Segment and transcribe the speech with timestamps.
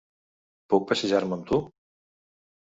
[0.75, 1.63] Puc passejar-me amb tu?